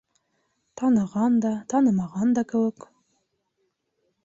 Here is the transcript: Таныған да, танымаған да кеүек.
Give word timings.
Таныған 0.81 1.35
да, 1.43 1.51
танымаған 1.75 2.33
да 2.39 2.45
кеүек. 2.55 2.91